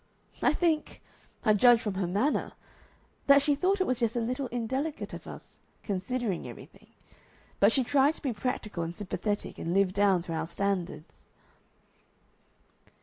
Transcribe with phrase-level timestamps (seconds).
[0.41, 0.99] I think
[1.45, 2.53] I judge from her manner
[3.27, 6.87] that she thought it was just a little indelicate of us considering everything;
[7.59, 11.29] but she tried to be practical and sympathetic and live down to our standards."